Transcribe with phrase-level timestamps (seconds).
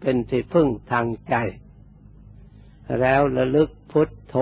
[0.00, 1.34] เป็นที่พึ่งทางใจ
[3.00, 4.36] แล้วระลึกพุทโธ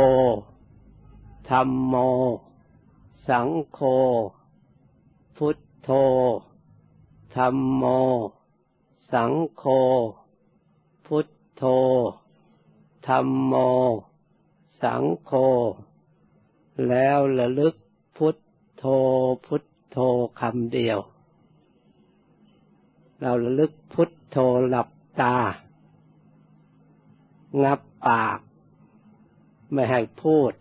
[1.51, 1.95] ธรรมโม
[3.29, 3.81] สังโฆ
[5.37, 5.91] พุทโธ
[7.37, 7.85] ธรรมโม
[9.13, 9.65] สังโฆ
[11.07, 11.65] พุทโธ
[13.09, 13.55] ธรรมโม
[14.83, 15.33] สังโฆ
[16.89, 17.75] แล้วระลึก
[18.17, 18.37] พุท
[18.79, 18.85] โธ
[19.47, 19.99] พุทโธ
[20.41, 20.99] คำเดียว
[23.21, 24.39] เราระลึกพุท โธ
[24.69, 24.89] หลับ
[25.21, 25.37] ตา
[27.63, 28.39] งับปาก
[29.73, 30.53] ไม่ให้พูด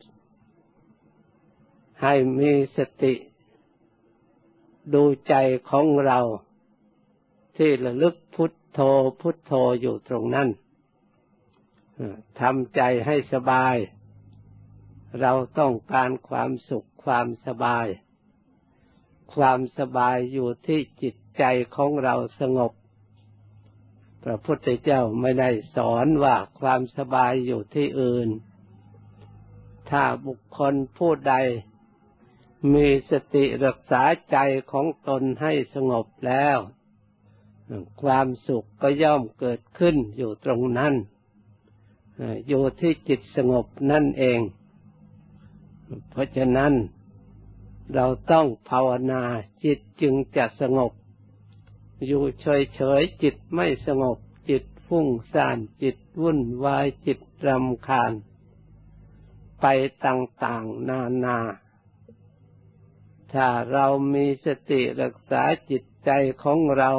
[2.01, 3.13] ให้มีสติ
[4.93, 5.33] ดูใจ
[5.69, 6.19] ของเรา
[7.57, 8.79] ที่ระลึกพุทโธ
[9.21, 10.49] พุทโธอยู่ตรงนั้น
[12.39, 13.75] ทำใจให้สบาย
[15.21, 17.87] เราต้องการความสุขความสบาย
[19.33, 21.43] ความสบายอยู่ที่จิตใจ
[21.75, 22.71] ของเราสงบ
[24.23, 28.29] พระพุทธเจ้าไม่ได้สอนว่าความสบายอยู่ที่อื่น
[29.89, 31.33] ถ้าบุคคลผู้ใด
[32.73, 34.37] มีสติรักษาใจ
[34.71, 36.57] ของตนให้สงบแล้ว
[38.03, 40.93] ความสุขก็ย่อมเกิดขึ้นอยู่ตรงนั้น
[42.47, 44.39] อยู่ที่จิตสงบนั่นเอง
[46.09, 46.73] เพราะฉะนั้น
[47.95, 49.23] เราต้องภาวนา
[49.63, 50.91] จิตจึงจะสงบ
[52.05, 54.17] อยู่เฉยๆจิตไม่สงบ
[54.49, 58.11] จิตฟุ้งซ่านจิตวุ่นวายจิตรำคาญ
[59.61, 59.65] ไป
[60.05, 61.39] ต่างๆนานา
[63.33, 66.09] ถ้าเรามีสติรักษาจิตใจ
[66.43, 66.91] ของเรา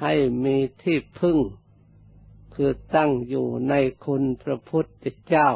[0.00, 1.38] ให้มีที่พึ่ง
[2.54, 3.74] คือตั้งอยู่ใน
[4.04, 5.48] คุณพระพุทธเจ้า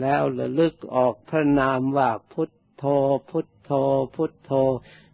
[0.00, 2.84] แล้วระลึกออกพระนามว่าพุทโธ
[3.30, 3.70] พุท โธ
[4.14, 4.50] พุทโธ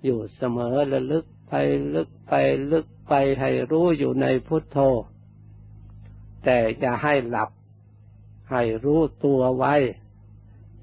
[0.05, 1.53] อยู่เสมอระลึกไป
[1.95, 2.33] ลึกไป
[2.73, 4.79] ลึกไปให้รู้อยู่ในพุทโธ
[6.45, 7.51] แต่จะให้หลับ
[8.51, 9.75] ให้รู้ตัวไว้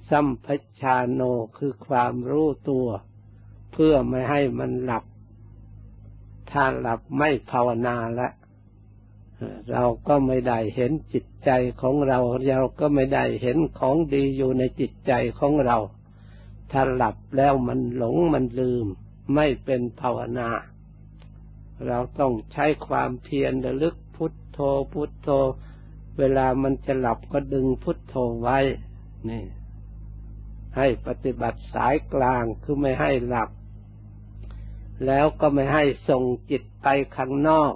[0.10, 0.48] สัมพ
[0.82, 1.22] ชาโน
[1.58, 2.88] คือความรู้ตัว
[3.72, 5.04] เพื่อไม่ให้มันหลับ
[6.52, 8.34] ถ้าหลับไม่ภาวนาแล้ว
[9.72, 11.50] เราก็ไม่ได้เห็นจิตใจ
[11.82, 15.78] ของเรา เราก็ไม่ได้เห็นของดีอยู่ในจิตใจของเรา
[16.72, 18.86] ถ้าหลับแล้วมันหลงมันลืม
[19.36, 20.50] ไม่เป็นภาวนา
[21.88, 24.60] เราต้องใช้ความเพียรระลึกพุทโธ
[24.94, 25.30] พุทโธ
[26.18, 28.60] เวลามันจะหลับก็ดึงพุทโธไว้
[29.30, 29.44] นี่
[30.78, 33.50] ให้ปฏิบัติสายกลางคือไม่ให้หลับ
[35.06, 37.74] แล้วก็ไม่ให้ส่งจิตไปข้างนอก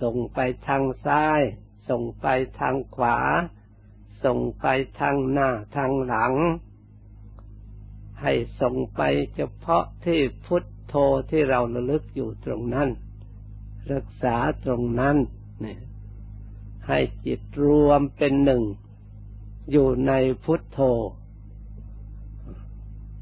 [0.00, 1.40] ส่งไปทางซ้าย
[1.88, 2.26] ส่งไป
[2.60, 3.18] ทางขวา
[4.24, 4.66] ส่งไป
[5.00, 6.32] ทางหน้าทางหลัง
[8.24, 9.00] ให้ส่งไป
[9.36, 10.94] เฉพาะที่พุทโธ
[11.30, 12.88] ที่เราระลึกอยู่ตรงนั้น
[13.92, 15.16] รักษาตรงนั้น
[15.60, 15.80] เนี่ย
[16.88, 18.62] ให้จิตรวมเป็นหนึ่ง
[19.70, 20.12] อยู่ใน
[20.44, 20.80] พุทโธ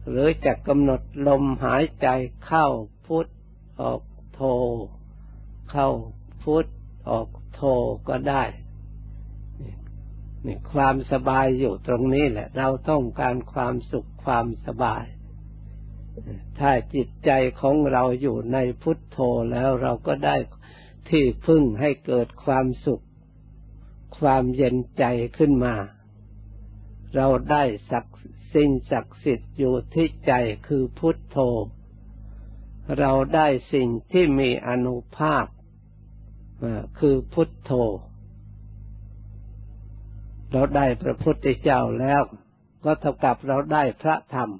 [0.08, 2.08] หรือจะกำหนดลมหายใจ
[2.44, 2.66] เข้า
[3.06, 3.26] พุท
[3.80, 4.02] ออก
[4.34, 4.42] โธ
[5.70, 5.88] เข้า
[6.42, 6.66] พุท
[7.10, 7.60] ออกโท
[8.08, 8.44] ก็ได้
[10.46, 15.04] นี่ความสบายอยู่ตรงนี้แหละ เราต้องการความสุขความสบาย
[16.58, 17.30] ถ้าจิตใจ
[17.60, 19.18] ของเราอยู่ในพุทโธ
[19.52, 20.36] แล้วเราก็ได้
[21.08, 23.04] ที่พึ่งให้เกิดความสุข
[24.18, 25.04] ความเย็นใจ
[25.38, 25.74] ขึ้นมา
[27.16, 28.04] เราได้สัก
[28.54, 30.32] สิ่งศักดิ์สิทธิ์อยู่ที่ใจ
[30.68, 31.38] คือพุทโธ
[32.98, 35.46] เราได้สิ่งที่มีอนุภาพ
[36.98, 37.72] คือพุทโธ
[40.52, 42.22] เราได้พระพุทธเจ้าแล้ว
[42.84, 44.50] ก็เท่ากับเราได้พระธรรม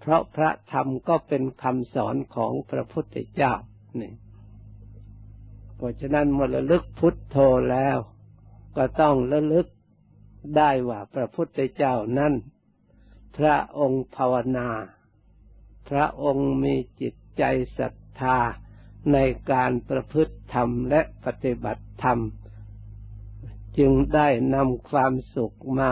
[0.00, 3.52] เพราะพระธรรมก็เป็นคำสอนของพระพุทธเจ้า
[4.00, 4.12] นี่
[5.76, 7.36] เพราะฉะนั้นเมื่อระลึกพุทโธ
[7.70, 7.98] แล้ว
[8.76, 9.66] ก็ต้องระลึก
[10.56, 12.32] ได้ว่าพระพุทธเจ้านั้น
[13.36, 14.68] พระองค์ภาวนา
[15.88, 17.42] พระองค์มีจิตใจ
[17.78, 18.38] ศรัทธา
[19.12, 19.18] ใน
[19.52, 22.18] การประพฤติธรรมและปฏิบัติธรรม
[23.78, 25.90] จึงได้นำความสุขมา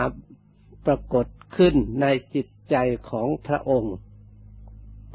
[0.85, 2.75] ปรากฏขึ้นในจิตใจ
[3.09, 3.95] ของพระองค์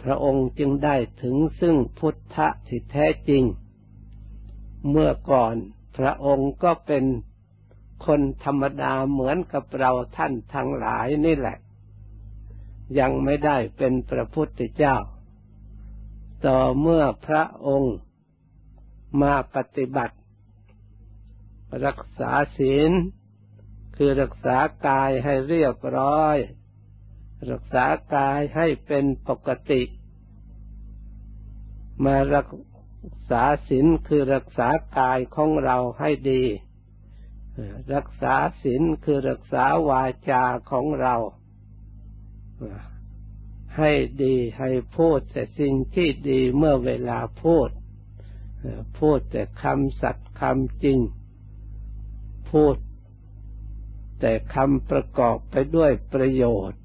[0.03, 3.43] พระองค์จึงได้ถึงซึ่งพุทธะที่แท้จริง
[4.91, 5.55] เมื่อก่อน
[5.97, 7.05] พระองค์ก็เป็น
[8.07, 11.59] คนธรรมดาเหมือนกับเราท่านทั้งหลายนี่แหละ
[12.99, 14.97] ยังไม่ได้เป็นพระพุทธเจ้า
[16.47, 17.97] ต่อเมื่อพระองค์
[19.23, 20.17] มาปฏิบัติ
[21.87, 22.91] รักษาศีล
[23.97, 24.57] คือรักษา
[24.87, 26.37] กายให้เรียบร้อย
[27.51, 27.85] รักษา
[28.15, 29.83] กายให้เป็นปกติ
[32.05, 32.49] มารัก
[33.31, 34.69] ษาศีลคือรักษา
[34.99, 36.45] กายของเราให้ดี
[37.95, 41.15] รักษาศีลคือรักษาวาจาของเรา
[43.79, 43.93] ให้
[44.23, 47.69] ดีให้พูดแต่สิ่งที่ดีเมื่อเวลาพูด
[48.99, 50.99] พูดแต่คำสัตย์คำจริง
[52.55, 52.77] พูด
[54.21, 56.81] แต่คำประกอบไปด้วยประโยชน์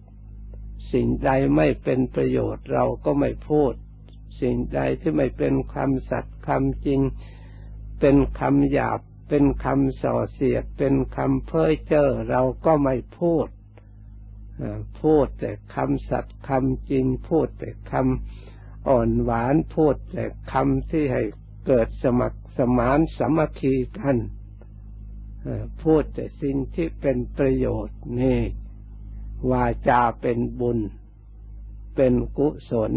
[0.94, 3.74] สิ่งใดไม่เป็นประโยชน์เราก็ไม่พูด
[4.42, 7.02] สิ่งใดที่ไม่เป็นคำสัตย์คำจริง
[8.00, 9.00] เป็นคำหยาบ
[9.30, 13.48] เป็นคำส่อเสียด เป็นคำเพ้อเจ้อเราก็ไม่พูด
[15.02, 21.24] พูดแต่คำสัตย์คำจริง พูดแต่คำอ่อนหวานพูดแต่คำที่ให้
[21.68, 24.18] เกิดสมัครสมานสมัคคีกัน
[25.84, 28.40] พูดแต่สิ่งที่เป็นประโยชน์นี่
[29.52, 30.80] วาจาเป็นบุญ
[31.96, 32.94] เป็นกุศล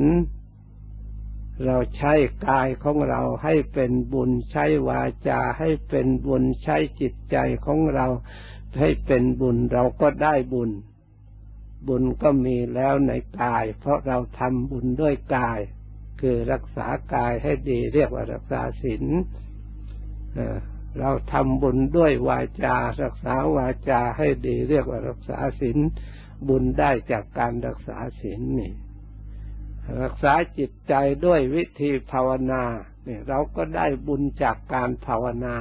[1.66, 2.12] เราใช้
[2.48, 7.36] กายของเราให้เป็นบุญใช้วาจาให้เป็นบุญใช้จิตใจ
[7.66, 8.06] ของเรา
[8.78, 10.70] ให้เป็นบุญเราก็ได้บุญ
[11.88, 13.12] บุญก็มีแล้วใน
[13.42, 15.60] กาย เพราะเราทำบุญด้วยกาย
[16.20, 19.04] คือรักษากายให้ดีเรียกว่ารักษาศีล
[20.98, 25.78] เราทำบุญด้วยวาจา รักษาวาจาให้ดีเรียกว่ารักษาศีล
[26.48, 28.72] บุญได้จากการรักษาศีลนี่
[30.02, 30.94] รักษาจิตใจ
[31.24, 32.64] ด้วยวิธีภาวนา
[33.04, 35.56] เนี่ยเราก็ได้บุญจากการภาวนา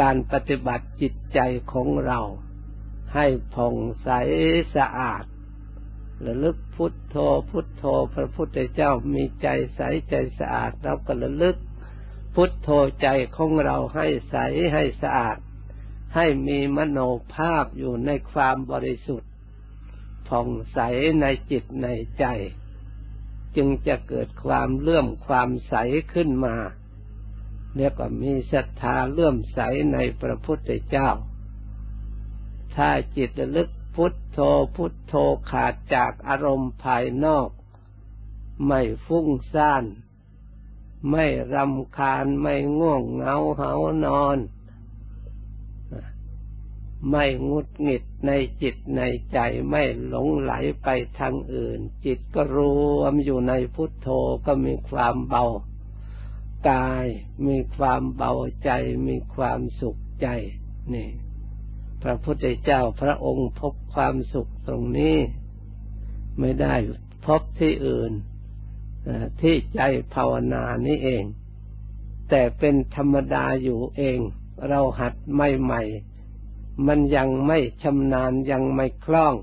[0.00, 1.38] การปฏิบัติจิตใจ
[1.72, 2.20] ของเรา
[3.14, 4.08] ให้ผ่องใส
[4.76, 5.24] สะอาด
[6.24, 7.16] ระลึกพุทโธ
[7.50, 7.84] พุทโธ
[8.14, 11.56] พระพุทธเจ้ามีใจใสใจสะอาดเราก็ระลึก
[12.34, 12.68] พุทโธ
[13.02, 14.36] ใจของเราให้ใส
[14.72, 15.38] ให้สะอาด
[16.14, 16.98] ให้มีมโน
[17.34, 19.30] ภาพอยู่ในความบริสุทธิ์
[20.28, 20.78] ผ่องใส
[21.20, 21.88] ในจิตใน
[22.18, 22.24] ใจ
[23.56, 25.74] จึงจะเกิดความเลื่อมความใส
[26.12, 26.56] ขึ้นมา
[27.76, 29.60] เรียกว่ามีศรัทธาเลื่อมใส
[29.92, 31.10] ในพระพุทธเจ้า
[32.74, 33.68] ถ้าจิตระลึก
[34.00, 34.38] พุทโธ
[34.76, 35.14] พุทโธ
[35.50, 37.50] ขาดจากอารมณ์ภายนอก
[38.66, 39.84] ไม่ฟุ้งซ่าน
[41.10, 43.72] ไม่รำคาญไม่ง่วงเหงาเหา
[44.04, 44.38] นอน
[47.10, 48.30] ไม่งุดหงิดใน
[48.62, 49.02] จิตใน
[49.32, 49.38] ใจ
[49.68, 50.52] ไม่หลงไหล
[50.82, 50.88] ไป
[51.18, 52.58] ทางอื่น จิตก็ร
[52.98, 54.08] วมอยู่ในพุทโธ
[54.46, 55.44] ก็มีความเบา
[56.70, 57.06] กาย
[57.46, 58.32] มีความเบา
[58.64, 58.70] ใจ
[59.08, 60.28] มีความสุขใจ
[60.94, 61.08] นี่
[62.08, 65.16] ระพุทธเจ้าพระองค์พบความสุขตรงนี้
[66.38, 66.74] ไม่ได้
[67.26, 68.12] พบที่อื่น
[69.40, 69.80] ที่ใจ
[70.14, 71.24] ภาวนานี้เอง
[72.30, 74.18] แต่เป็นธรรมดาอยู่เอง
[74.68, 79.34] เราหัดใหม่ๆมันยังไม่ชำนาญยังไม่คล่อง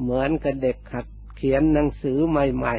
[0.00, 1.06] เหมือนกับเด็กหัด
[1.36, 2.76] เขียนหนังสือใหม่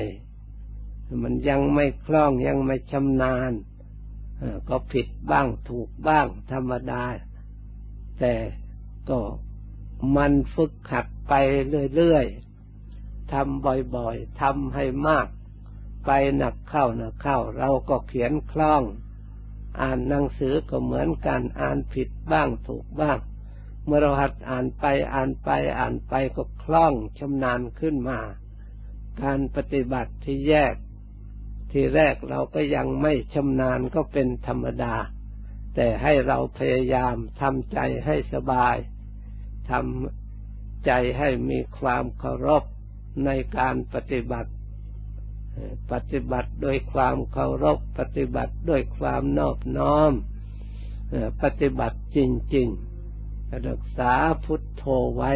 [0.60, 3.52] ๆ มันยังไม่คล่องยังไม่ชำนาญ
[4.70, 7.04] ก็ผิดบ้างถูกบ้างธรรมดา
[8.20, 8.34] แต่
[9.10, 9.20] ก็
[10.16, 11.34] มันฝึกขัดไป
[11.96, 13.66] เรื่อยๆทำ
[13.96, 15.28] บ่อยๆทำให้มาก
[16.06, 18.84] ไปหนักเข้าหนักเข้า เราก็เขียนคล่อง
[19.82, 23.20] อ่านหนังสือก็เหมือนกันอ่านผิดบ้างถูกบ้าง
[23.86, 25.50] เมื่อเราหัดอ่านไปอ่านไป
[25.80, 28.20] อ่านไปก็คล่องชำนาญขึ้นมา
[29.22, 30.74] การปฏิบัติที่แยก
[31.72, 34.96] ที่แรกเราก็ยังไม่ชำนาญก็เป็นธรรมดา
[35.76, 38.76] แต่ให้เราพยายามทำใจให้สบาย
[39.70, 42.64] ทำใจให้มีความเคารพ
[43.26, 44.52] ในการปฏิบัติ
[45.92, 50.12] ปฏิบัติโดยความเคารพ ปฏิบัติด้วยความนอบน้อม
[51.42, 52.20] ปฏิบัติจ
[52.56, 52.68] ริง
[53.14, 54.84] ๆ รักษาพุทโธ
[55.16, 55.34] ไว้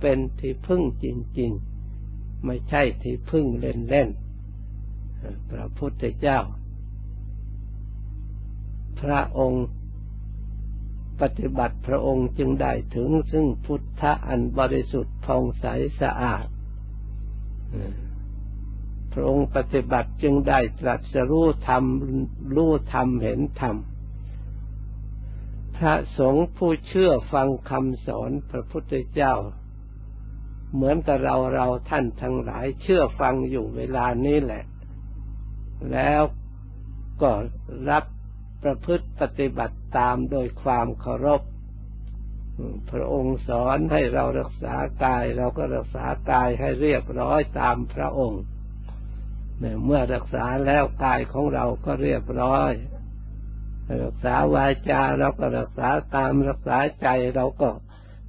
[0.00, 1.06] เป็นที่พึ่งจ
[1.40, 1.50] ริง
[1.98, 4.08] ๆ ไม่ใช่ที่พึ่งเล่น
[4.80, 6.38] ๆ พระพุทธเจ้า
[9.00, 9.66] พระองค์
[11.22, 15.66] ปฏิบัติพระองค์จึงได้ถึงซึ่งพุทธะอันบริสุทธิ์ผ่องใส
[16.00, 16.46] สะอาด
[19.12, 21.84] พระองค์ปฏิบัติจึงได้ตรัสรู้ธรรม
[22.56, 23.76] รู้ธรรมเห็นธรรม
[25.76, 29.34] พระสงฆ์ผู้เชื่อฟังคำสอนพระพุทธเจ้า
[30.74, 34.64] เหมือนกับเราเราท่านทั้งหลายเชื่อฟังอยู่เวลานี้แหละ
[35.92, 36.22] แล้ว
[37.22, 37.30] ก็
[37.90, 38.04] รับ
[38.62, 41.42] ประพฤติปฏิบัติตามโดยความเคารพ
[42.90, 48.42] พระองค์สอนให้เรารักษากาย เราก็รักษากายให้เรียบร้อยตามพระองค์
[49.84, 52.72] เมื่อรักษาแล้วกายของเราก็เรียบร้อย
[54.04, 57.70] รักษาวาจาเราก็รักษาตามรักษาใจเราก็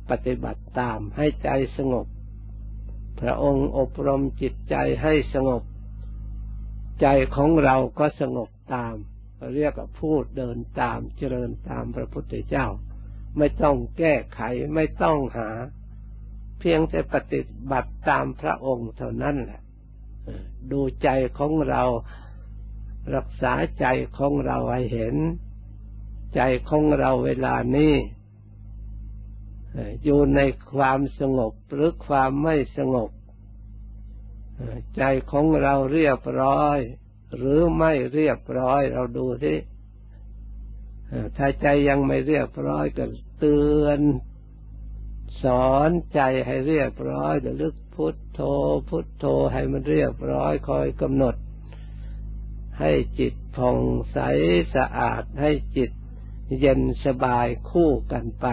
[0.09, 2.05] ปฏิบัติตามให้ใจสงบ
[3.21, 5.63] พระองค์อบรมจิตใจให้สงบ
[7.01, 8.95] ใจของเราก็สงบตาม
[9.55, 12.67] เรียกว่าพูดเดินตามเจริญตามพระพุทธเจ้า
[13.37, 14.41] ไม่ต้องแก้ไข
[14.75, 15.49] ไม่ต้องหา
[16.59, 19.61] เพียงแต่ปฏิบัติตามพระองค์เท่านั้นแหละ
[20.71, 21.83] ดูใจของเรา
[23.15, 23.85] รักษาใจ
[24.17, 25.15] ของเราให้เห็น
[26.35, 27.95] ใจของเราเวลานี้
[30.03, 30.39] อยู่ใน
[30.73, 33.09] ความสงบหรือความไม่สงบ
[34.97, 36.79] ใจของเราเรียบร้อย
[37.37, 39.57] หรือไม่เรียบร้อย เราดูที่
[41.37, 43.05] ถ้าใจยังไม่เรียบร้อยก็
[43.39, 43.99] เตือน
[45.43, 48.41] สอนใจให้เรียบร้อยระลึกพุทโธ
[48.89, 51.35] พุทโธให้มันเรียบร้อยคอยกำหนด
[52.79, 53.77] ให้จิตผ่อง
[54.11, 54.19] ใส
[54.75, 55.91] สะอาดให้จิต
[56.59, 58.45] เย็นสบายคู่กันไป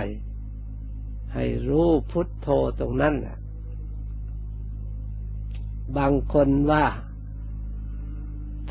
[1.34, 2.48] ให้รู้พุทโธ
[2.80, 3.38] ตรงนั้นแหละ
[5.96, 6.84] บางคนว่า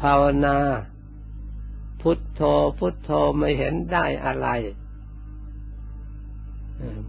[0.01, 0.58] ภาวนา
[2.01, 2.41] พุทโธ
[2.79, 4.48] พุทโธไม่เห็นได้อะไร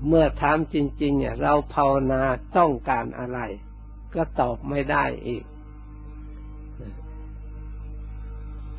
[0.07, 2.23] เมื่อถามจริง ๆ เนี่ย เราภาวนา
[2.57, 3.39] ต้องการอะไร
[4.15, 5.45] ก็ตอบไม่ได้อีก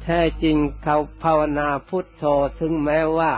[0.04, 2.24] แท้จริงเขาภาวนาพุทโธ
[2.60, 3.34] ถึงแม้ว่า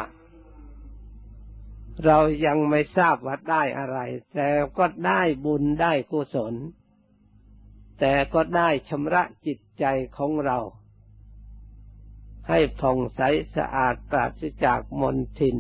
[2.06, 4.00] เรายังไม่ทราบว่าได้อะไร
[4.34, 6.54] แต่ก็ได้บุญได้กุศล
[8.00, 9.86] แต่ก็ได้ชำระจิตใจ
[10.18, 10.58] ของเรา
[12.50, 13.22] ให้ผ่องใส
[13.56, 15.56] สะอาดปราศจากมลทิน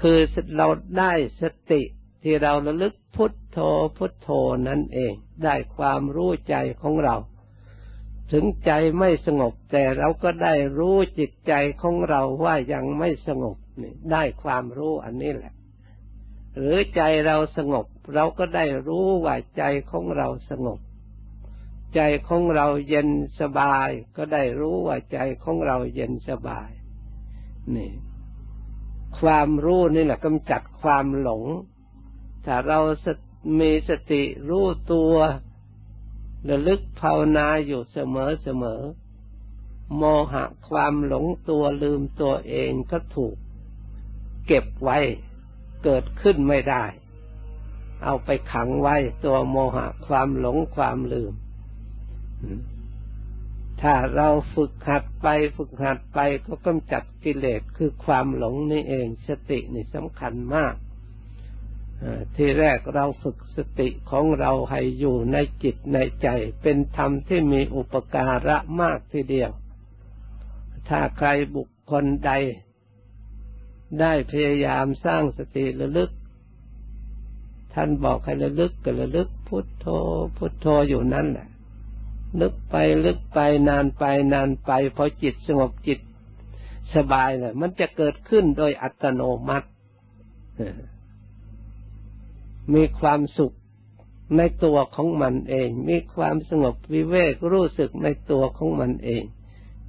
[0.00, 0.18] คือ
[0.56, 0.68] เรา
[0.98, 1.82] ได้สติ
[2.22, 3.58] ที่เราระลึกพุทโธ
[3.96, 4.28] พุทโธ
[4.68, 5.12] นั่นเอง
[5.44, 7.16] ได้ความรู้ใจของเรา
[8.32, 15.54] ถึงใจไม่สงบแต่เราก็ได้รู้จิตใจของเราว่ายังไม่สงบนี่ได้ความรู้อันนี้แหละ
[16.56, 20.78] หรือใจเราสงบ เราก็ได้รู้ว่าใจของเราสงบ
[21.94, 23.08] ใจของเราเย็น
[23.40, 26.70] สบาย ก็ได้รู้ว่าใจของเราเย็นสบาย
[27.74, 27.92] นี่
[29.18, 31.44] ความรู้นี่แหละกำจัดความหลง
[32.44, 32.78] ถ้าเรา
[33.60, 35.14] มีสติรู้ตัว
[36.48, 38.82] ระลึกภาวนาอยู่เสมอเสมอ
[39.96, 43.36] โมหะความหลงตัวลืมตัวเองก็ถูก
[44.46, 44.98] เก็บไว้
[45.84, 46.84] เกิดขึ้นไม่ได้
[48.04, 51.32] เอาไปขังไว้ตัวโมหะความหลงความลืม
[53.82, 60.74] ถ้าเราฝึกหัดไปฝึกหัดไปก็กำจัดกิเลสคือความหลงนี่เอง สตินี่สำคัญมาก
[62.36, 66.28] ที่แรกเราฝึกสติของเราให้อยู่ในจิตในใจ
[66.62, 69.50] เป็นธรรมที่มีอุปการะมากทีเดียว
[70.88, 72.32] ถ้าใครบุคคลใด
[74.00, 76.10] ได้พยายามสร้างสติระลึก
[77.74, 79.86] ท่านบอกให้ระลึกก็ระลึกพุทโธ
[80.36, 81.48] พุทโธอยู่นั่นแหละ
[82.40, 86.00] ลึกไปลึกไปนานไปนานไปพอจิตสงบจิต
[86.94, 89.68] สบายเลยมันจะเกิดขึ้นโดยอัตโนมัติ
[92.74, 93.54] มีความสุข
[94.36, 99.22] ในตัวของมันเอง มีความสงบวิเวกรู้สึกในตัวของมันเอง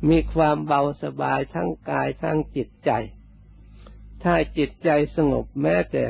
[0.09, 2.91] มีความเบาสบายทั้งกายทั้งจิตใจ
[4.23, 6.05] ถ้าจิตใจสงบแม้แต่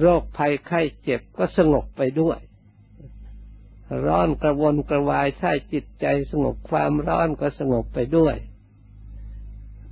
[0.00, 2.38] โรคภัยไข้เจ็บก็สงบไปด้วย
[4.04, 8.36] ร้อนกระวนกระวายถ้าจิตใจสงบความร้อนก็สงบไปด้วย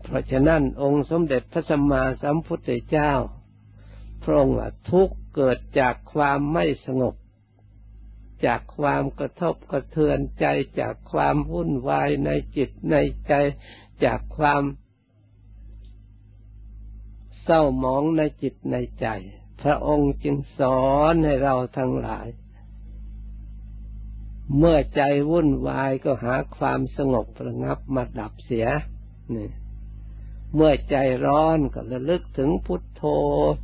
[0.02, 3.12] เพราะฉะนั้นองค์สมเด็จพระสัมมาสัมพุทธเจ้า
[4.22, 4.56] พระองค์
[4.90, 7.14] ทุกเกิดจากความไม่สงบ
[8.46, 10.46] จากความกระทบกระเทือนใจ
[10.80, 12.96] จากความวุ่นวายในจิตใน
[13.28, 13.34] ใจ
[14.04, 14.62] จากความ
[17.42, 19.06] เศร้าหมองในจิตในใจ
[19.62, 22.26] พระองค์จึงสอนให้เราทั้งหลาย
[24.56, 28.66] เมื่อใจวุ่นวายก็หาความสงบระงับมาดับเสีย
[29.34, 29.48] นี่
[30.54, 33.02] เมื่อใจร้อนก็ระลึกถึงพุทโธ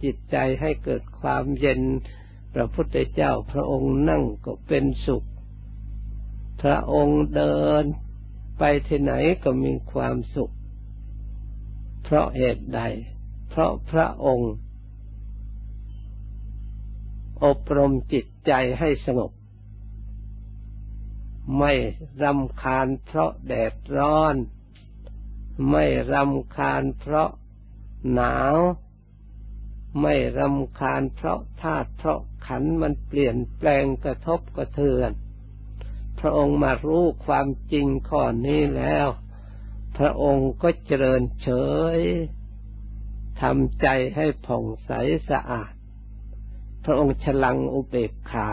[0.04, 1.80] จิตใจให้เกิดความเย็น
[2.54, 5.24] พระพุทธเจ้าพระองค์นั่งก็เป็นสุข
[6.62, 7.84] พระองค์เดิน
[8.58, 9.12] ไปที่ไหน
[9.44, 10.52] ก็มีความสุข
[12.04, 12.80] เพราะเหตุใด
[13.48, 14.52] เพราะพระองค์
[17.44, 19.30] อบรมจิตใจให้สงบ
[21.58, 21.72] ไม่
[22.22, 24.34] รำคาญเพราะแดดร้อน
[25.70, 27.30] ไม่รำคาญเพราะ
[28.12, 28.56] หนาว
[30.00, 35.12] ไม่รำคาญเพราะธาตุเพราะขันมันเปลี่ยนแปลงกระทบกระเทือน
[36.20, 39.08] พระองค์มารู้ความจริงข้อนี้แล้ว
[39.99, 41.49] พระองค์ก็เจริญเฉ
[41.99, 42.00] ย
[43.40, 44.90] ทำใจให้ผ่องใส
[45.30, 45.72] สะอาด
[46.84, 48.50] พระองค์ฉลังอุเบกขา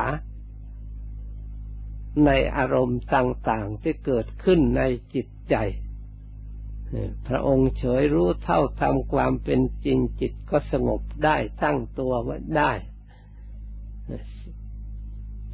[2.26, 4.82] ในอารมณ์ต่าง ๆ ที่เกิดขึ้นใน
[5.14, 5.56] จิตใจ
[7.28, 12.72] พระองค์เฉยรู้เท่าทำความเป็นจริงจิตก็สงบได้ตั้งตัวไว้ได้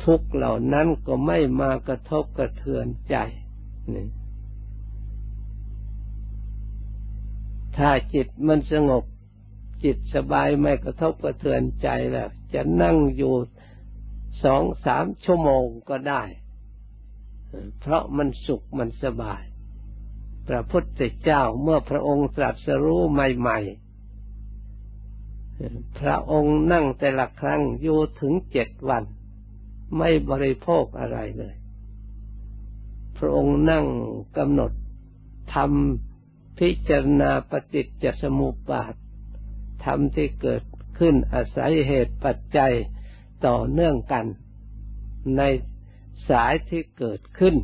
[0.04, 3.18] ทุกเหล่านั้นก็ไม่มากระทบกระเทือนใจ
[7.78, 9.04] ถ้าจิตมันสงบ
[9.84, 13.34] จิตสบายไม่กระทบกระเทือนใจแล้ว จะนั่งอยู่
[14.44, 16.24] สองสามชั่วโมงก็ได้
[17.80, 19.44] เพราะมันสุขมันสบาย
[20.48, 29.04] พระพุทธเจ้าเมื่อพระองค์ตรัสรู้ใหม่ๆ พระองค์นั่งแต่ละครั้งอยู่ถึงเจ็ดวัน
[29.98, 31.56] ไม่บริโภคอะไรเลย
[33.18, 33.86] พระองค์นั่ง
[34.38, 34.72] กำหนด
[35.54, 38.94] ทำพิจารณาปฏิจจสมุปบาท
[39.84, 40.64] ธรรมที่เกิด
[41.00, 42.74] ขึ้นอาศัยเหตุปัจจัย
[43.48, 44.26] ต่อเนื่องกัน
[45.38, 45.42] ใน
[46.30, 47.56] สายที่เกิดขึ้น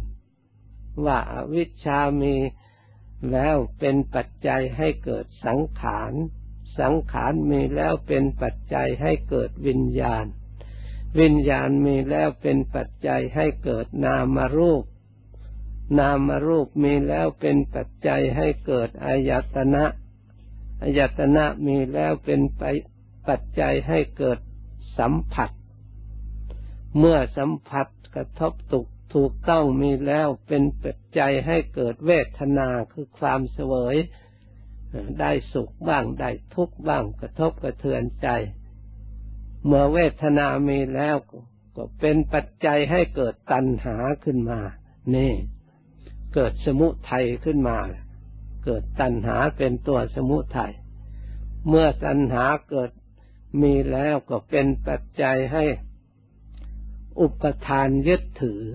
[1.06, 2.36] ว่าอาวิชชามี
[3.32, 6.14] แล้วเป็นปัจจัยให้เกิดสังขาร
[6.80, 10.26] สังขารมีแล้วเป็นปัจจัยให้เกิดวิญญาณ
[11.20, 14.84] วิญญาณมีแล้วเป็นปัจจัยให้เกิดนามรูป
[16.00, 19.86] นามรูปมีแล้วเป็นปัจจัยให้เกิดอายตนะ
[20.82, 22.64] อายตนะมีแล้วเป็นไป
[23.28, 24.40] ปัจจัยให้เกิด
[24.98, 25.50] สัมผัส
[26.98, 33.96] เมื่อสัมผัสกระทบตุกถูกต้องมีแล้วเป็นปัจจัยให้เกิดเวทนาคือความเสวย
[35.20, 38.28] ได้สุขบ้างได้ทุกข์บ้างกระทบกระเทือนใจ
[39.66, 41.16] เมื่อเวทนามีแล้ว
[41.76, 44.60] ก็เป็นปัจจัยให้เกิดตัณหาขึ้นมา
[45.16, 45.34] นี่
[46.34, 47.78] เกิดสมุทัยขึ้นมา
[48.66, 50.74] เกิดตัณหาเป็นตัวสมุทัย
[51.68, 52.92] เมื่อตัณหาเกิด
[53.62, 55.64] มีแล้วก็เป็นปัจจัยให้
[57.20, 58.66] อุปทานยึดถือ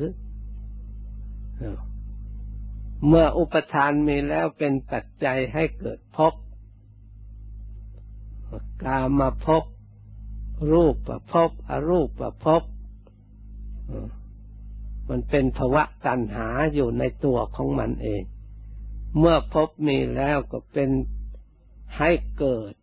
[3.07, 6.35] เมื่ออุปทานมีแล้วเป็นปัจจัยให้เกิดภพ
[8.85, 9.65] กามาภพ
[10.73, 12.63] รูปประภพอรูปประภพ
[15.09, 18.23] มันเป็นภวะตัณหาอยู่ในตัวของมันเอง
[19.19, 20.91] เมื่อพบมีแล้วก็เป็น
[21.97, 22.75] ให้เกิด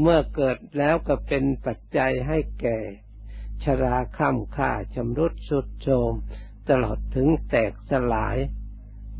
[0.00, 2.78] เมื่อเกิดแล้วก็เป็นปัจจัยให้แก่
[3.64, 6.12] ชราค่ำค่าชำรุดสุดโทม
[6.68, 8.36] ตลอดถึงแตกสลาย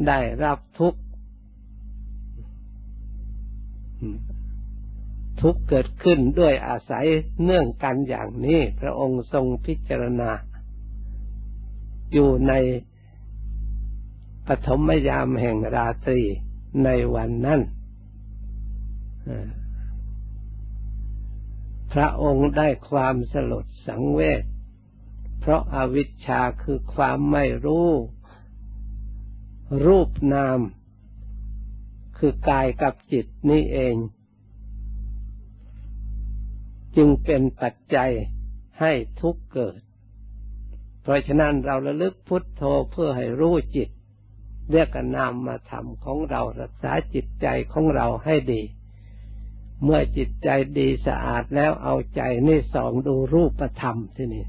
[0.07, 1.01] ได้รับทุกข์
[5.40, 7.07] ทุกข์เกิดขึ้นด้วยอาศัย
[7.44, 10.31] เนื่องกันอย่างนี้ พระองค์ทรงพิจารณา
[12.12, 12.53] อยู่ใน
[14.46, 16.20] ปฐมยามแห่งราตรี
[16.85, 17.61] ในวันนั้น
[21.92, 24.42] พระองค์ได้ความสลด สังเวช
[25.40, 27.90] เพราะอาวิชชาคือความไม่รู้
[29.87, 30.61] รูปนาม
[32.18, 33.94] คือกายกับจิตนี่เอง
[36.96, 38.11] จึงเป็นปัจจัย
[38.81, 39.81] ให้ทุกเกิด
[41.03, 43.88] เพราะฉะนั้นเราระลึกพุทโธเพื่อให้รู้จิต
[44.70, 48.62] เรียกนามมาทำของเรารักษาจิตใจของเราให้ดี
[49.84, 54.46] เมื่อจิตใจดีสะอาดแล้วเอาใจนี่ส่องดูรูปธรรมที่นี่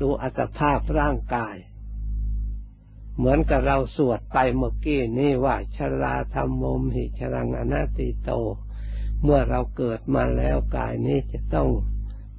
[0.00, 1.56] ดูอัตภาพร่างกาย
[3.16, 8.30] เหมือนกับเราสวดไปเมื่อกี้นี่ว่าชราธรรมมมหิชรังอนาติโต
[9.22, 11.68] เมื่อเราเกิดมาแล้วกายนี้จะต้อง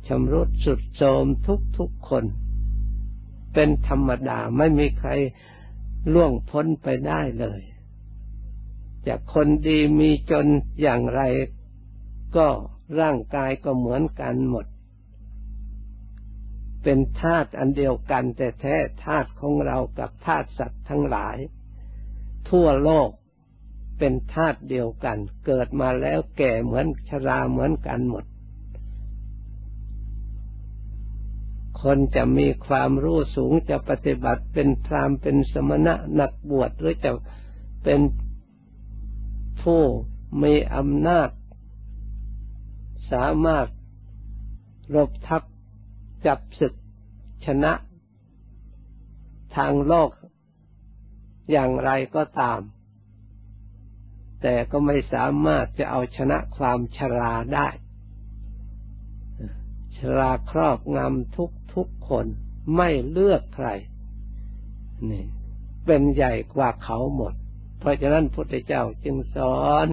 [0.07, 2.25] ชำรุดสุดโทมทุกทุกคน
[3.53, 5.09] เป็นธรรมดาไม่มีใคร
[6.13, 7.61] ล่วงพ้นไปได้เลย
[9.07, 10.45] จากคนดีมีจน
[10.81, 11.21] อย่างไร
[12.37, 12.47] ก็
[12.99, 14.65] ร่างกายก็เหมือนกันหมด
[16.83, 21.37] เป็นธาตุอันเดียวกัน แต่แท้ธาตุของเรากับธาตุสัตว์ทั้งหลาย
[22.49, 23.09] ทั่วโลก
[23.99, 28.25] เป็นธาตุเดียวกัน เกิดมาแล้วแก่เหมือนชราเหมือนกันหมด
[31.81, 37.11] คนจะมีความรู้สูงจะปฏิบัติเป็นพรามเป็นสมณะนักบวชหรือจะ
[37.83, 37.99] เป็น
[39.61, 39.83] ผู้
[40.43, 41.29] มีอำนาจ
[43.11, 43.67] สามารถ
[44.95, 45.43] รบทับ
[46.25, 46.73] จับศึก
[47.45, 47.73] ชนะ
[49.55, 50.09] ทางโลก
[51.51, 52.61] อย่างไรก็ตาม
[54.41, 57.67] แต่ก็ไม่สามารถจะเอาชนะความชราได้
[59.97, 62.25] ชราครอบงำทุกทุกคน
[62.75, 63.67] ไม่เลือกใคร
[65.09, 65.25] นี่
[65.85, 67.33] เป็นใหญ่กว่าเขาหมด
[67.79, 69.87] เพราะฉะนั้นพุทธเจ้าจึงสอน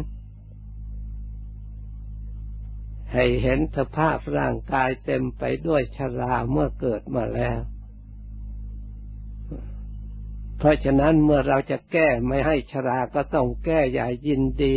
[3.13, 7.59] ให้เห็นสภาพร่างกายเต็มไปด้วยชราเมื่อเกิดมาแล้ว
[10.59, 14.77] เพราะฉะนั้นเมื่อเราจะแก้ไม่ให้ชราก็ต้องแก้อย่ายินดี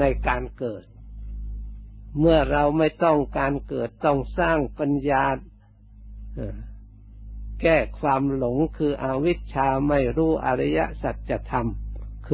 [0.00, 0.84] ในการเกิด
[2.18, 5.24] เมื่อเราไม่ต้องการเกิดต้องสร้างปัญญา
[7.62, 11.68] แก้ความหลงคืออวิชชาไม่รู้อริยสัจธรรม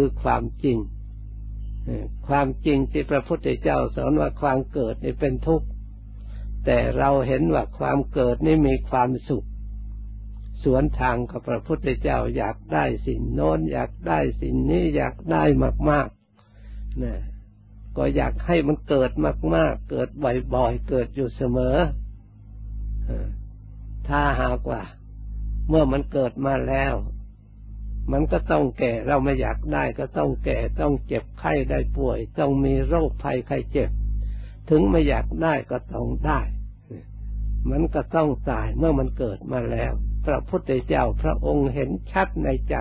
[0.00, 0.78] คือความจริง
[2.28, 5.66] ความจริงที่พระพุทธเจ้าสอนว่าความเกิดนี่เป็นทุกข์
[6.64, 9.46] แต่เราเห็นว่าความเกิดนี่มีความสุข
[10.64, 15.44] สวนทางกับพระพุทธเจ้าอยากได้สิ่งโน้นอยากได้สิ่งนี้อยากได้
[15.90, 17.14] มากๆนะ
[17.96, 19.10] ก็อยากให้มันเกิด
[19.54, 20.08] มาก ๆ เกิด
[20.54, 21.76] บ่อยๆเกิดอยู่เสมอ
[24.08, 24.82] ถ้าหากว่า
[25.68, 26.94] เมื่อมันเกิดมาแล้ว
[28.12, 33.90] มันก็ต้องแก่ เราไม่อยากได้ก็ต้องแก่ ต้องเจ็บไข้ได้ป่วย ต้องมีโรคภัยไข้เจ็บ
[34.70, 36.40] ถึงไม่อยากได้ก็ต้องได้
[37.70, 39.92] มันก็ต้องตายเมื่อมันเกิดมาแล้ว
[40.26, 42.76] พระพุทธเจ้าพระองค์เห็นชัดในใจ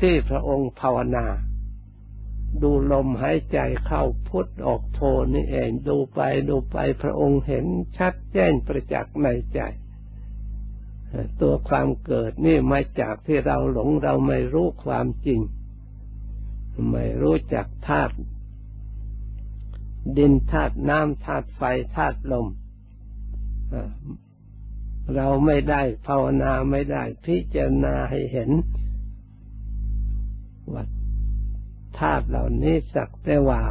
[0.00, 1.26] ที่พระองค์ภาวนา
[2.62, 5.00] ดูลมหายใจเข้าพุทธออกโท
[5.34, 9.60] นี่เองดูไปดูไปพระองค์เห็นชัดแจ้งประจักษ์ในใจ
[11.40, 15.40] ตัวความเกิดนี่มาจากที่เราหลงเราไม่รู้ความจริง
[16.92, 18.14] ไม่รู้จักธาตุ
[20.16, 21.62] ดินธาตุน้ำธาตุไฟ
[21.96, 22.46] ธาตุลม
[25.14, 28.50] เราไม่ได้ภาวนาไม่ได้พิจารณาให้เห็น
[30.72, 30.84] ว่า
[31.98, 33.62] ธาตุเหล่านี้สักแต่ว่า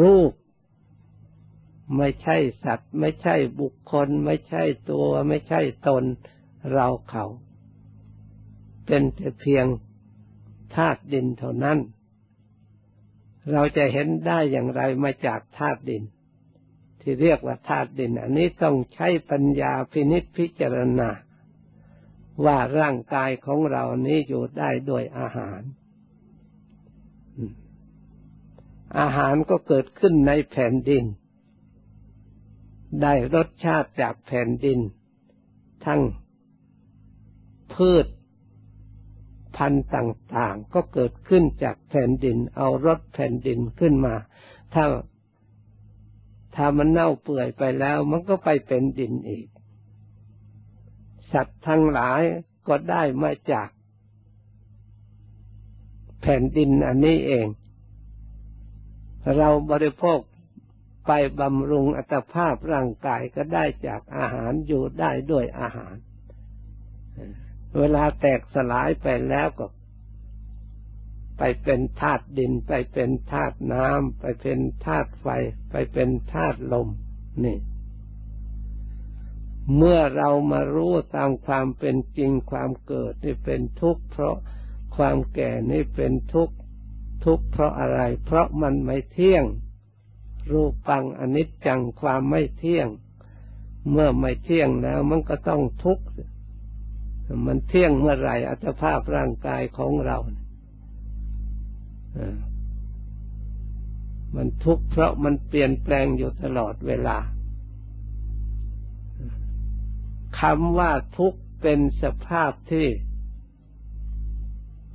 [0.00, 0.32] รูป
[1.96, 6.04] ไม่ใช่สัตว์ ไม่ใช่บุคคล ไม่ใช่ตัว ไม่ใช่ตน
[6.72, 7.24] เราเขา
[8.86, 9.66] เป็นแต่เพียง
[10.74, 11.78] ธาตุดินเท่านั้น
[13.52, 16.02] เราจะเห็นได้อย่างไรมาจากธาตุดิน
[17.00, 21.10] ที่เรียกว่าธาตุดิน อันนี้ต้องใช้ปัญญาพินิจพิจารณา
[22.44, 25.60] ว่าร่างกายของเรานี้อยู่ได้โดยอาหาร
[28.98, 31.04] อาหารก็เกิดขึ้นในแผ่นดิน
[33.02, 34.78] ได้รสชาติจากแผ่นดิน
[35.84, 36.00] ทั้ง
[37.74, 38.06] พืช
[39.56, 44.14] พันธุ์ต่างๆ ก็เกิดขึ้นจากแผ่นดิน เอารสแผ่นดินขึ้นมา
[44.74, 44.84] ถ้า
[46.54, 49.46] ถ้ามันเน่าเปื่อยไปแล้ว มันก็ไปเป็นดินอีก
[51.32, 52.22] สัตว์ทั้งหลาย
[52.68, 53.68] ก็ได้มาจาก
[56.22, 57.46] แผ่นดินอันนี้เอง
[59.38, 60.18] เราบริโภค
[61.06, 65.94] ไปบำรุงอัตภาพร่างกายก็ได้จากอาหารอยู่ได้ด้วยอาหาร
[67.78, 69.66] เวลาแตกสลายไปแล้วก็
[71.38, 75.26] ไปเป็นธาตุดิน ไปเป็นธาตุน้ำไปเป็นธาตุไฟ
[75.70, 76.88] ไปเป็นธาตุลม
[77.44, 77.58] นี่
[79.76, 84.36] เมื่อเรามารู้ตามความเป็นจริงความเกิดที่เป็นทุกข์เพราะ
[84.96, 86.54] ความแก่นี่เป็นทุกข์
[87.24, 89.44] ทุกข์เพราะอะไร เพราะมันไม่เที่ยง
[90.52, 92.88] รูปปังอนิจจังความไม่เที่ยง
[93.90, 96.04] เมื่อไม่เที่ยงแล้วมันก็ต้องทุกข์
[97.46, 100.16] มันเที่ยงเมื่อไหร่อัตภาพร่างกายของเรา
[104.34, 107.18] มันทุกข์เพราะมันเปลี่ยนแปลงอยู่ตลอดเวลา
[110.40, 112.86] คำว่าทุกข์เป็นสภาพที่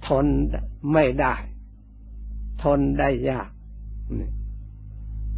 [0.08, 0.26] ทน
[0.94, 1.36] ไม่ได้
[2.64, 3.50] ทนได้ยาก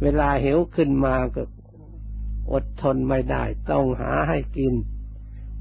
[0.02, 1.42] เวลาเหวขึ้นมาก็
[2.52, 4.74] อดทนไม่ได้ ต้องหาให้กิน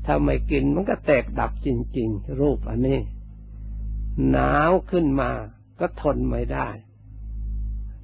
[0.06, 3.00] ถ้าไม่กินมันก็แตกดับจริง ๆ รูปอันนี้
[4.30, 5.32] หนาวขึ้นมา
[5.80, 6.70] ก็ทนไม่ได้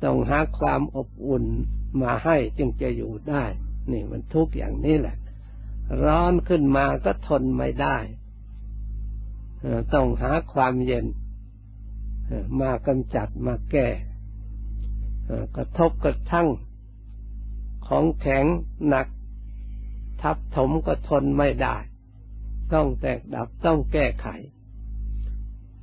[0.04, 1.45] ต้องหาความอบอุ่น
[2.02, 3.43] มาให้จึงจะอยู่ได้
[3.91, 5.17] นี่มันทุกอย่างนี้แหละ
[6.04, 7.97] ร้อนขึ้นมาก็ทนไม่ได้
[9.93, 11.06] ต้องหาความเย็น
[12.62, 13.88] มากำจัดมาแก้
[15.56, 16.48] กระทบกระทั่ง
[17.88, 18.46] ของแข็ง
[18.88, 19.08] หนัก
[20.22, 21.76] ทับถมก็ทนไม่ได้
[22.74, 24.28] ต้องแตกดับต้องแก้ไข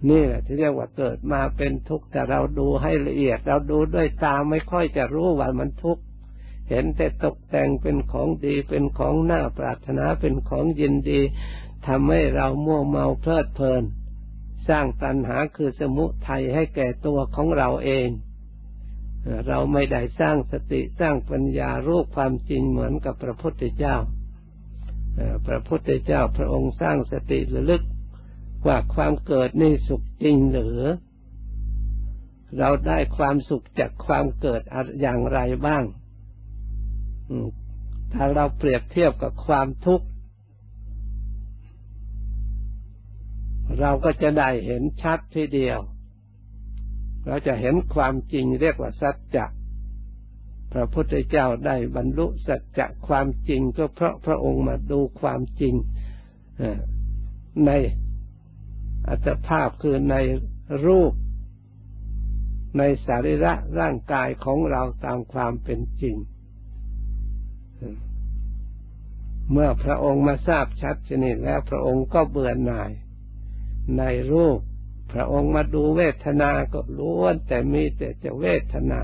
[0.09, 6.03] นี่แหละที่เรียกว่าเกิดมาเป็นทุกข์แต่เราดูให้ละเอียด เราดูด้วยตาไม่ค่อยจะรู้ว่ามันทุกข์
[6.69, 11.21] เห็นแต่ตกแต่งเป็นของดีเป็นของน่าปรารถนาเป็นของยินดี
[11.87, 13.83] ทำให้เรามัวเมาเพลิดเพลิน
[14.69, 18.09] สร้างตัณหาคือสมุทัยให้แก่ตัวของเราเอง
[19.49, 23.97] เราไม่ได้สร้างสติสร้างปัญญารู้ความจริงเหมือนกับพระพุทธเจ้า
[25.47, 27.83] พระพุทธเจ้าพระองค์สร้างสติระลึก
[28.67, 30.81] ว่าความเกิดนี่สุขจริงหรือ
[32.59, 34.63] เราได้ความสุขจากความเกิด
[35.01, 35.85] อย่างไรบ้าง
[38.13, 40.07] ถ้าเราเปรียบเทียบกับความทุกข์
[43.81, 45.79] เราก็จะได้เห็นชัดทีเดียว
[47.27, 49.47] เราจะเห็นความจริงเรียกว่าสัจจะ
[50.73, 55.75] พระพุทธเจ้าได้บรรลุสัจจะความจริงก็เพราะพระองค์มาดูความจริง
[57.67, 57.71] ใน
[59.09, 60.17] อัตภาพคือใน
[60.87, 61.13] รูป
[62.79, 66.17] ในสารีระร่างกายของเราตามความเป็นจริง
[69.51, 72.91] เมื่อพระองค์มาทราบชัดชนิดแล้วพระองค์ก็เบื่อหน่าย
[73.99, 74.59] ในรูป
[75.15, 79.01] พระองค์มาดูเวทนาก็ล้วน แต่มีแต่จะเวทนา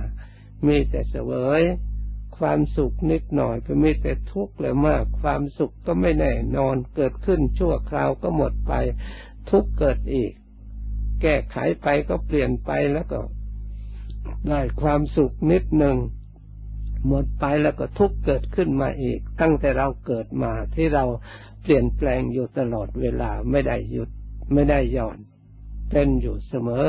[0.66, 1.62] มีแต่เสวย
[2.38, 8.72] ความสุขนิดหน่อยก็มีแต่ทุกข์เลยมาก ความสุขก็ไม่แน่นอนเกิดขึ้นชั่วคราวก็หมดไป
[9.50, 10.32] ทุกข์เกิดอีก
[11.22, 13.20] แก้ไขไปก็เปลี่ยนไปแล้วก็
[14.48, 15.96] ได้ความสุขนิดหนึ่ง
[17.06, 21.04] หมดไปแล้วก็ทุกข์เกิดขึ้นมาอีก ตั้งแต่เราเกิดมาที่เรา
[21.62, 24.10] เปลี่ยนแปลงอยู่ตลอดเวลาไม่ได้หยุด
[24.52, 25.18] ไม่ได้หย่อน
[25.90, 26.84] เป็นอยู่เสมอ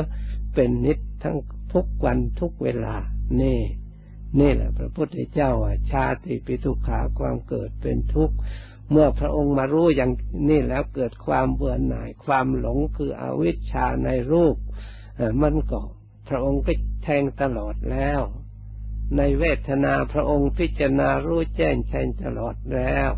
[0.54, 1.36] เป็นนิดทั้ง
[1.72, 2.96] ทุกวันทุกเวลา
[3.40, 3.60] นี่
[4.40, 5.50] นี่แหละ พระพุทธเจ้า
[5.92, 8.36] ชาติปิทุขาความเกิดเป็นทุกข์
[8.90, 10.12] เมื่อพระองค์มารู้อย่าง
[10.48, 14.56] นี้แล้วเกิดความเบื่อหน่าย ความหลงคืออวิชชาในรูป
[15.42, 15.80] มันก็
[16.28, 16.72] พระองค์ก็
[17.04, 18.20] แทงตลอดแล้ว
[19.16, 23.10] ในเวทนาพระองค์พิจารณารู้แจ้งแทงตลอดแล้ว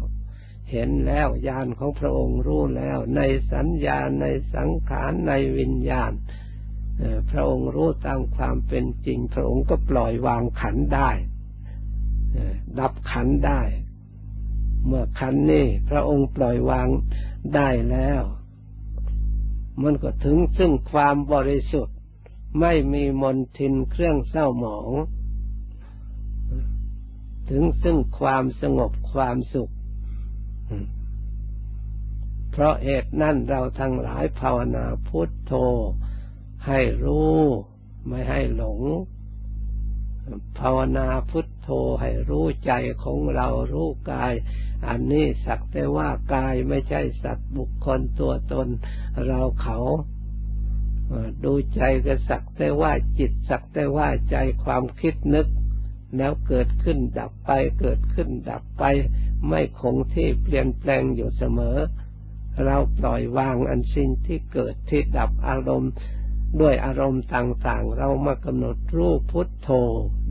[0.70, 3.20] เห็นแล้วญาณของพระองค์รู้แล้ว ใน
[3.52, 6.12] สัญญาในสังขารในวิญญาณ
[7.30, 11.10] พระองค์รู้ตามความเป็นจริง พระองค์ก็ปล่อยวางขันได้
[12.78, 13.60] ดับขันได้
[14.86, 16.88] เมื่อขันนี้พระองค์ปล่อยวาง
[17.54, 18.22] ได้แล้ว
[19.82, 21.96] มันก็ถึงซึ่งความบริสุทธิ์
[22.60, 24.90] ไม่มีมนทินเครื่องเศร้าหมอง
[27.50, 29.72] ถึงซึ่งความสงบความสุข
[32.50, 35.52] เพราะเหตุนั่นเราทั้งหลายภาวนาพุทโธ
[36.66, 37.38] ให้รู้
[38.08, 38.80] ไม่ให้หลง
[40.58, 41.68] ภาวนาพุทโธ
[42.00, 42.72] ให้รู้ใจ
[43.02, 44.32] ของเรารู้กาย
[44.88, 48.68] อันนี้สักแต่ว่ากายไม่ใช่สัตว์บุคคลตัวตน
[49.26, 49.78] เราเขา
[51.44, 55.46] ดูใจก็สักแต่ว่าจิตสักแต่ว่าใจความคิดนึก
[56.16, 57.50] แล้วเกิดขึ้นดับไป
[57.80, 58.84] เกิดขึ้นดับไป
[59.48, 61.76] ไม่คงที่เปลี่ยนแปลงอยู่เสมอ
[62.64, 65.92] เราปล่อยวางอันสิ่งที่เกิดที่ดับอารมณ์
[66.60, 69.68] ด้วยอารมณ์ต่างๆ เรามากำหนดรูปพุทโธ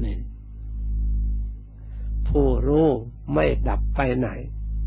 [0.04, 0.18] นี่
[2.28, 2.88] ผู้รู้
[3.34, 4.30] ไม่ดับไปไหน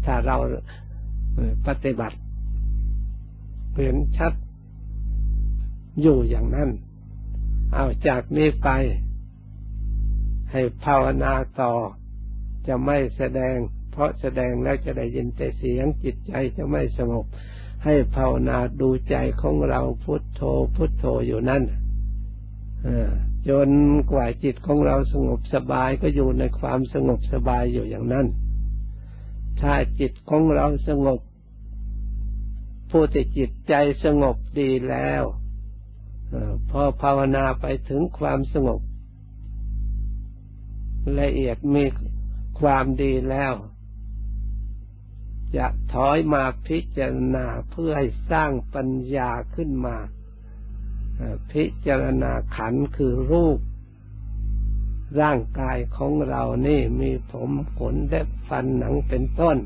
[0.04, 0.36] ถ้าเรา
[1.66, 2.18] ปฏิบัติ
[3.74, 4.32] เห็นชัด
[6.00, 6.70] อยู่อย่างนั้น
[7.74, 8.68] เอาจากนี้ไป
[10.50, 11.72] ให้ภาวนาต่อ
[12.66, 13.56] จะไม่แสดง
[13.96, 17.26] เพราะแสดงแล้วจะได้ยินแต่เสียงจิตใจจะไม่สงบ
[17.85, 20.42] ให้ภาวนาดูใจของเราพุทโธ
[20.74, 21.62] พุทโธอยู่นั่น
[23.48, 23.70] จน
[24.12, 28.26] กว่าจิตของเราสงบสบายก็อยู่ในความสงบสบายอยู่อย่างนั้น
[29.61, 31.20] ถ้าจิตของเราสงบ
[32.90, 35.22] ผู้ที่จิตใจสงบดีแล้ว
[36.70, 38.80] พอภาวนาไปถึงความสงบ
[41.20, 41.85] ละเอียดมี
[42.61, 43.54] ความดีแล้ว
[45.56, 49.96] จะถอยมาพิจารณาเพื่อให้สร้างปัญญาขึ้นมา
[51.52, 53.58] พิจารณาขันคือรูป
[55.20, 59.56] ร่างกายของเรานี่มีผมขนเล็บฟันหนังเป็นต้น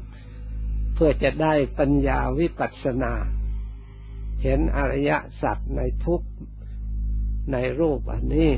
[0.95, 3.13] เพื่อจะได้ปัญญาวิปัสสนา
[4.43, 6.23] เห็นอริยสัจในทุก
[7.53, 8.53] ในรูปอันนี้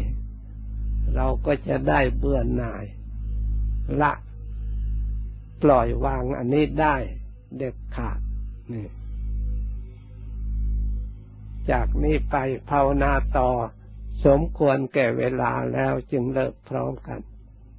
[1.14, 2.84] เราก็จะได้เบื่อหน่าย
[4.00, 4.12] ละ
[5.62, 6.96] ปล่อยวางอันนี้ได้
[7.56, 8.18] เด็ดขาด
[8.72, 8.86] นี่
[11.70, 12.36] จากนี้ไป
[12.70, 13.50] ภาวนาต่อ
[14.26, 17.20] สมควรแก่เวลาแล้วจึงเลิกพร้อมกัน